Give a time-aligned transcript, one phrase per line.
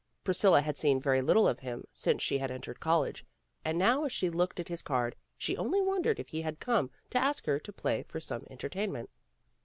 [0.23, 3.23] Priscilla had seen very little of him since she had entered college,
[3.63, 6.89] and now as she looked at his card she only wondered if he had come
[7.11, 9.11] to ask her to play for some entertainment.